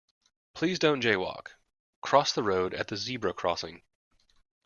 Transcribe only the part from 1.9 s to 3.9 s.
cross the road at the zebra crossing